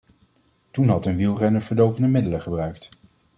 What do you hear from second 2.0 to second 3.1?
middelen gebruikt.